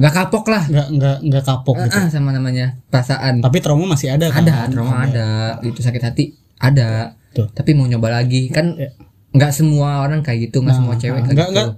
nggak 0.00 0.14
kapok 0.16 0.44
lah. 0.48 0.64
Nggak 0.64 0.88
nggak 0.96 1.16
nggak 1.28 1.44
kapok 1.44 1.76
gitu. 1.84 1.98
Ah, 2.00 2.08
sama 2.08 2.32
namanya 2.32 2.80
perasaan. 2.88 3.44
Tapi 3.44 3.60
trauma 3.60 3.84
masih 3.84 4.16
ada 4.16 4.32
kan? 4.32 4.42
Ada 4.42 4.72
trauma 4.72 5.04
ada. 5.04 5.28
Itu 5.60 5.84
sakit 5.84 6.02
hati 6.02 6.24
ada. 6.56 7.14
Tuh. 7.30 7.46
tapi 7.54 7.78
mau 7.78 7.86
nyoba 7.86 8.10
lagi 8.10 8.50
kan 8.50 8.74
Ya. 8.74 8.90
nggak 9.30 9.54
semua 9.54 10.02
orang 10.02 10.18
kayak 10.18 10.50
gitu 10.50 10.66
nggak 10.66 10.74
semua 10.74 10.98
cewek 10.98 11.22
kayak 11.22 11.30
enggak 11.30 11.46
gitu. 11.46 11.54
Enggak 11.54 11.68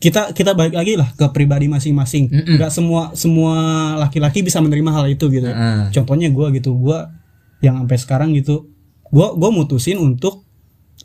kita 0.00 0.22
kita 0.32 0.50
balik 0.56 0.72
lagi 0.72 0.96
lah 0.96 1.12
ke 1.12 1.26
pribadi 1.28 1.68
masing-masing. 1.68 2.32
Mm-mm. 2.32 2.56
enggak 2.56 2.72
semua 2.72 3.12
semua 3.12 3.52
laki-laki 4.00 4.40
bisa 4.40 4.64
menerima 4.64 4.90
hal 4.96 5.04
itu 5.12 5.28
gitu. 5.28 5.44
Heeh. 5.44 5.92
contohnya 5.92 6.32
gua 6.32 6.48
gitu 6.56 6.72
gua 6.72 7.12
yang 7.60 7.84
sampai 7.84 7.98
sekarang 8.00 8.32
gitu 8.32 8.64
gua 9.12 9.36
gua 9.36 9.52
mutusin 9.52 10.00
untuk 10.00 10.40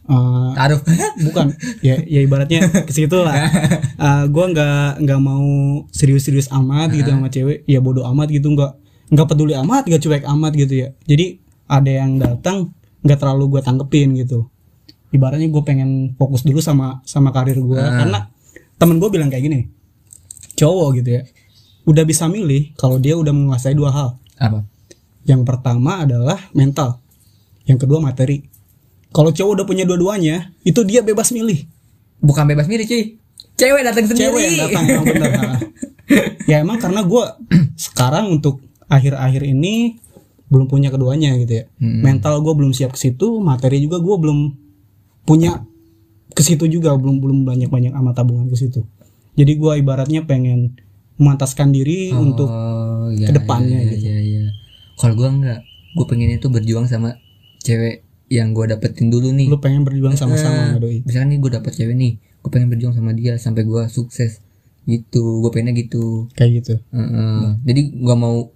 uh, 0.10 0.52
taruh. 0.58 0.82
bukan. 1.30 1.54
Ya 1.86 2.02
ya 2.04 2.20
ibaratnya 2.26 2.66
ke 2.68 2.92
situ 2.92 3.14
lah. 3.22 3.38
Uh, 3.96 4.26
gua 4.34 4.50
nggak 4.50 5.06
nggak 5.06 5.20
mau 5.22 5.86
serius-serius 5.94 6.50
amat 6.50 6.92
gitu 6.98 7.14
sama 7.14 7.30
cewek. 7.30 7.64
Ya 7.70 7.80
bodoh 7.80 8.04
amat 8.10 8.34
gitu 8.34 8.50
nggak 8.50 8.74
nggak 9.14 9.28
peduli 9.30 9.54
amat 9.54 9.86
nggak 9.86 10.02
cuek 10.02 10.24
amat 10.26 10.52
gitu 10.58 10.74
ya. 10.84 10.88
Jadi 11.06 11.40
ada 11.70 11.92
yang 11.94 12.18
datang 12.18 12.74
nggak 13.06 13.20
terlalu 13.22 13.58
gua 13.58 13.62
tanggepin 13.62 14.18
gitu. 14.18 14.50
Ibaratnya 15.10 15.50
gue 15.50 15.64
pengen 15.66 16.14
fokus 16.22 16.46
dulu 16.46 16.62
sama 16.62 17.02
sama 17.02 17.34
karir 17.34 17.58
gua. 17.58 17.82
Karena 17.82 18.30
temen 18.78 19.02
gue 19.02 19.10
bilang 19.10 19.34
kayak 19.34 19.44
gini 19.50 19.60
cowok 20.60 20.90
gitu 21.00 21.10
ya 21.20 21.22
udah 21.88 22.04
bisa 22.04 22.28
milih 22.28 22.76
kalau 22.76 23.00
dia 23.00 23.16
udah 23.16 23.32
menguasai 23.34 23.74
dua 23.74 23.90
hal. 23.90 24.10
Apa? 24.38 24.62
Yang 25.26 25.42
pertama 25.48 26.06
adalah 26.06 26.38
mental. 26.54 27.02
Yang 27.66 27.86
kedua 27.86 27.98
materi 27.98 28.46
kalau 29.10 29.34
cowok 29.34 29.52
udah 29.62 29.66
punya 29.66 29.84
dua-duanya 29.86 30.54
itu 30.66 30.82
dia 30.86 31.02
bebas 31.02 31.34
milih 31.34 31.66
bukan 32.22 32.46
bebas 32.50 32.70
milih 32.70 32.86
cuy 32.86 33.04
cewek 33.60 33.82
datang 33.84 34.06
sendiri 34.08 34.30
cewek 34.30 34.42
yang 34.44 34.58
datang 34.68 34.84
emang 34.88 35.06
bener 35.06 35.32
nah. 35.32 35.60
ya 36.50 36.56
emang 36.62 36.78
karena 36.82 37.02
gue 37.06 37.24
sekarang 37.90 38.26
untuk 38.30 38.62
akhir-akhir 38.90 39.46
ini 39.46 40.02
belum 40.50 40.66
punya 40.66 40.90
keduanya 40.90 41.38
gitu 41.38 41.62
ya 41.62 41.66
Hmm. 41.78 42.02
mental 42.02 42.42
gue 42.42 42.54
belum 42.54 42.74
siap 42.74 42.98
ke 42.98 43.00
situ 43.00 43.38
materi 43.40 43.80
juga 43.80 44.02
gue 44.02 44.16
belum 44.18 44.40
punya 45.24 45.62
ke 46.34 46.42
situ 46.42 46.66
juga 46.66 46.98
belum 46.98 47.22
belum 47.22 47.46
banyak 47.46 47.70
banyak 47.70 47.94
amat 47.94 48.24
tabungan 48.24 48.50
ke 48.50 48.58
situ 48.58 48.82
jadi 49.38 49.54
gue 49.56 49.72
ibaratnya 49.80 50.26
pengen 50.26 50.76
memantaskan 51.20 51.76
diri 51.76 52.16
untuk 52.16 52.48
oh, 52.48 53.12
iya, 53.12 53.28
ke 53.28 53.34
depannya 53.36 53.84
iya, 53.84 53.92
gitu. 53.92 54.08
iya, 54.08 54.18
iya. 54.24 54.44
kalau 54.96 55.20
gua 55.20 55.30
enggak 55.36 55.60
gua 55.94 56.06
pengennya 56.08 56.40
tuh 56.40 56.48
berjuang 56.48 56.88
sama 56.88 57.20
cewek 57.60 58.08
yang 58.30 58.54
gua 58.54 58.66
dapetin 58.68 59.10
dulu 59.10 59.30
nih. 59.30 59.46
Lu 59.46 59.58
pengen 59.58 59.82
berjuang 59.82 60.14
sama-sama 60.14 60.70
sama 60.70 60.80
doi? 60.80 61.02
Misalkan 61.02 61.30
nih 61.30 61.40
gue 61.40 61.52
dapet 61.52 61.72
cewek 61.74 61.94
nih 61.94 62.14
gue 62.16 62.50
pengen 62.50 62.70
berjuang 62.70 62.94
sama 62.94 63.12
dia 63.12 63.36
sampai 63.36 63.62
gue 63.64 63.82
sukses. 63.88 64.40
Gitu 64.84 65.22
gue 65.42 65.50
pengennya 65.50 65.76
gitu. 65.76 66.30
Kayak 66.32 66.52
gitu? 66.62 66.74
Heeh. 66.90 67.58
jadi 67.62 67.82
gue 67.92 68.16
mau 68.16 68.50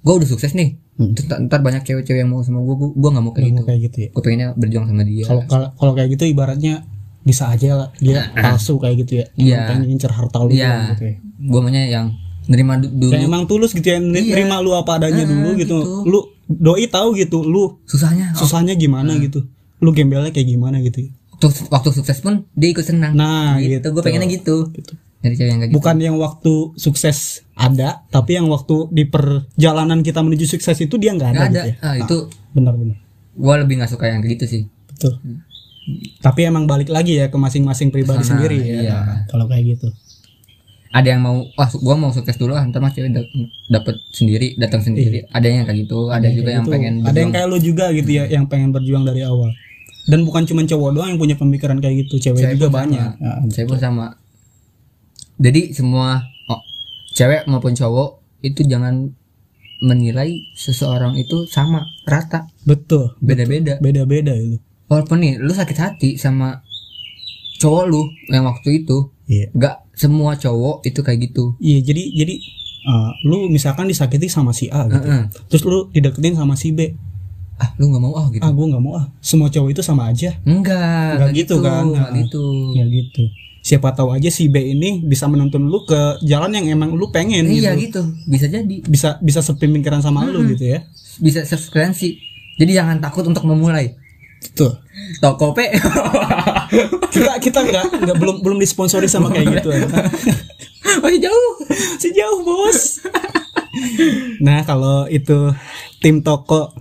gue 0.00 0.14
udah 0.14 0.26
sukses 0.26 0.52
nih. 0.52 0.80
Hmm. 0.96 1.12
Terus 1.12 1.26
ntar, 1.30 1.60
banyak 1.60 1.80
cewek-cewek 1.82 2.16
yang 2.18 2.28
mau 2.28 2.40
sama 2.40 2.60
gue 2.60 2.76
gue 2.76 3.10
nggak 3.10 3.22
mau 3.22 3.32
kayak 3.32 3.40
Nggak 3.40 3.46
gitu. 3.46 3.56
mau 3.56 3.66
kayak 3.66 3.80
gitu 3.86 3.96
ya? 3.96 4.08
Gue 4.10 4.22
pengennya 4.22 4.48
berjuang 4.52 4.86
sama 4.86 5.02
dia. 5.02 5.24
Kalau 5.24 5.42
kalau 5.72 5.92
kayak 5.94 6.08
gitu 6.10 6.24
ibaratnya 6.26 6.74
bisa 7.20 7.48
aja 7.48 7.68
lah. 7.76 7.88
Dia 7.96 8.32
palsu 8.34 8.76
kayak 8.76 8.96
gitu 8.98 9.12
ya? 9.14 9.26
Iya. 9.34 9.58
Pengen 9.68 9.84
ngincer 9.86 10.08
harta 10.10 10.40
lu 10.40 10.50
Iya. 10.50 10.64
doang 10.66 10.84
gitu 10.90 11.04
ya? 11.04 11.14
Gue 11.38 11.60
maunya 11.60 11.82
yang 11.86 12.06
nerima 12.46 12.76
du- 12.76 12.90
dulu. 12.90 13.12
Kayak 13.12 13.24
emang 13.26 13.44
tulus 13.44 13.70
gitu 13.70 13.86
ya? 13.86 13.96
Ner- 13.96 14.24
nerima 14.26 14.58
lu 14.58 14.72
apa 14.72 14.96
adanya 14.96 15.24
dulu 15.24 15.54
gitu. 15.54 15.78
gitu. 15.80 16.08
Lu 16.08 16.20
doi 16.50 16.84
tahu 16.84 17.14
gitu 17.14 17.40
lu 17.40 17.78
susahnya 17.84 18.34
susahnya 18.34 18.74
gimana 18.74 19.14
gitu. 19.16 19.46
Lu 19.78 19.90
gembelnya 19.90 20.28
kayak 20.28 20.48
gimana 20.48 20.82
gitu. 20.82 21.06
waktu, 21.32 21.48
waktu 21.68 21.88
sukses 21.94 22.18
pun 22.18 22.44
dia 22.52 22.68
ikut 22.68 22.82
senang 22.82 23.14
Nah, 23.14 23.56
gitu, 23.56 23.78
gitu. 23.78 23.86
gue 23.90 24.02
pengennya 24.02 24.28
gitu 24.28 24.56
Gitu. 24.70 24.92
dari 25.18 25.34
cewek 25.34 25.48
yang 25.48 25.58
kayak 25.58 25.70
gitu 25.70 25.76
Bukan 25.78 25.96
yang 25.96 26.16
waktu 26.16 26.52
sukses 26.76 27.40
ada, 27.54 28.04
tapi 28.08 28.34
yang 28.34 28.44
waktu 28.46 28.90
di 28.90 29.04
perjalanan 29.04 30.00
kita 30.00 30.20
menuju 30.20 30.44
sukses 30.46 30.76
itu 30.76 30.96
dia 30.96 31.12
nggak 31.12 31.30
ada, 31.30 31.38
Nggak 31.38 31.48
ada 31.48 31.56
gitu 31.56 31.68
ya. 31.70 31.74
ah, 31.80 31.94
itu 31.96 32.16
Benar-benar. 32.50 32.96
gue 33.32 33.54
lebih 33.56 33.74
nggak 33.78 33.88
suka 33.88 34.04
yang 34.06 34.20
kayak 34.20 34.32
gitu 34.34 34.44
sih 34.46 34.62
Betul. 34.90 35.12
Tapi 36.20 36.40
emang 36.44 36.64
balik 36.64 36.86
lagi 36.86 37.16
ya 37.16 37.26
ke 37.26 37.36
masing-masing 37.36 37.88
pribadi 37.88 38.20
Sana, 38.20 38.36
sendiri 38.36 38.58
ya. 38.60 38.76
iya. 38.78 38.96
Kalau 39.26 39.48
kayak 39.48 39.64
gitu. 39.74 39.88
Ada 40.90 41.06
yang 41.06 41.20
mau 41.20 41.46
wah 41.52 41.68
gue 41.68 41.94
mau 41.96 42.10
sukses 42.10 42.34
dulu 42.34 42.52
ah 42.52 42.64
ntar 42.64 42.78
mas 42.78 42.90
cewek 42.90 43.10
da- 43.10 43.30
dapet 43.70 43.94
sendiri 44.10 44.54
datang 44.56 44.80
sendiri 44.80 45.22
ada 45.28 45.46
yang 45.46 45.62
kayak 45.62 45.78
gitu 45.80 46.08
ada 46.08 46.26
juga 46.28 46.50
yang 46.52 46.62
Gitu. 46.62 46.72
pengen 46.72 46.94
ada 46.98 47.14
yang 47.14 47.30
berjuang. 47.30 47.30
kayak 47.32 47.46
lu 47.46 47.58
juga 47.60 47.84
gitu 47.92 48.10
ya 48.12 48.24
yang 48.28 48.44
pengen 48.44 48.70
berjuang 48.70 49.04
dari 49.04 49.22
awal. 49.22 49.50
Dan 50.02 50.22
bukan 50.22 50.42
cuma 50.44 50.62
cowok 50.62 50.90
doang 50.90 51.08
yang 51.08 51.20
punya 51.20 51.36
pemikiran 51.36 51.76
kayak 51.76 52.02
gitu, 52.02 52.18
cewek, 52.18 52.40
Cewek 52.40 52.54
juga 52.56 52.68
banyak. 52.72 52.98
sama. 53.14 53.22
Nah, 53.22 53.46
Cewek 53.46 53.68
pun 53.68 53.78
sama 53.78 54.06
jadi 55.36 55.62
semua 55.70 56.20
oh, 56.46 56.60
cewek 57.10 57.46
maupun 57.46 57.72
cowok 57.72 58.10
itu 58.42 58.60
jangan 58.62 59.12
menilai 59.80 60.28
seseorang 60.52 61.16
itu 61.16 61.46
sama 61.46 61.80
rata 62.04 62.44
betul. 62.62 63.16
beda-beda 63.18 63.78
Beda-beda 63.78 64.34
itu. 64.34 64.60
walaupun 64.86 65.16
nih 65.18 65.34
lu 65.36 65.48
sakit 65.50 65.78
hati 65.78 66.10
sama 66.14 66.60
cowok 67.56 67.84
lu 67.86 68.02
yang 68.26 68.44
waktu 68.44 68.84
itu 68.84 69.08
Iya. 69.24 69.46
nggak 69.52 69.89
semua 70.00 70.32
cowok 70.34 70.88
itu 70.88 71.00
kayak 71.04 71.28
gitu. 71.28 71.52
Iya 71.60 71.84
jadi 71.84 72.02
jadi 72.16 72.34
uh, 72.88 73.10
lu 73.28 73.52
misalkan 73.52 73.84
disakiti 73.84 74.32
sama 74.32 74.56
si 74.56 74.72
A 74.72 74.88
gitu, 74.88 75.04
Heeh. 75.04 75.28
terus 75.52 75.62
lu 75.68 75.92
dideketin 75.92 76.32
sama 76.32 76.56
si 76.56 76.72
B, 76.72 76.96
ah 77.60 77.68
lu 77.76 77.92
nggak 77.92 78.00
mau 78.00 78.16
ah 78.16 78.26
gitu. 78.32 78.40
Ah 78.40 78.48
gue 78.48 78.66
nggak 78.72 78.80
mau 78.80 78.96
ah, 78.96 79.06
semua 79.20 79.52
cowok 79.52 79.68
itu 79.76 79.82
sama 79.84 80.08
aja, 80.08 80.32
enggak 80.48 81.20
Nggak 81.20 81.30
gitu 81.36 81.54
kan? 81.60 81.84
nggak 81.84 82.08
Nah. 82.08 82.16
gitu. 82.24 82.44
ya 82.72 82.84
gitu. 82.88 83.28
Siapa 83.60 83.92
tahu 83.92 84.16
aja 84.16 84.32
si 84.32 84.48
B 84.48 84.56
ini 84.72 85.04
bisa 85.04 85.28
menuntun 85.28 85.68
lu 85.68 85.84
ke 85.84 86.16
jalan 86.24 86.48
yang 86.56 86.80
emang 86.80 86.96
lu 86.96 87.12
pengen 87.12 87.44
iya 87.44 87.76
gitu, 87.76 88.00
gitu. 88.00 88.02
Bisa 88.24 88.48
jadi. 88.48 88.76
Bisa 88.88 89.20
bisa 89.20 89.44
sepemikiran 89.44 90.00
sama 90.00 90.24
lu 90.24 90.40
gitu 90.48 90.64
ya, 90.64 90.88
bisa 91.20 91.44
subskripsi 91.44 92.16
jadi 92.56 92.80
jangan 92.80 93.04
takut 93.04 93.28
untuk 93.28 93.44
memulai. 93.44 93.96
Tuh. 94.56 94.72
Tokope 95.20 95.66
Kita 97.10 97.42
kita 97.42 97.60
nggak 97.66 97.86
nggak 98.06 98.16
belum 98.16 98.36
belum 98.40 98.58
disponsori 98.62 99.10
sama 99.10 99.28
kayak 99.34 99.60
gitu, 99.60 99.74
masih 101.02 101.20
jauh 101.28 101.52
sejauh 101.98 102.40
bos. 102.46 103.02
nah 104.42 104.62
kalau 104.66 105.06
itu 105.10 105.54
tim 106.02 106.22
toko 106.22 106.74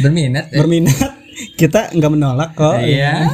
berminat 0.00 0.48
eh. 0.52 0.60
berminat 0.60 0.96
kita 1.60 1.92
nggak 1.92 2.12
menolak 2.12 2.50
kok. 2.56 2.80
iya 2.80 3.28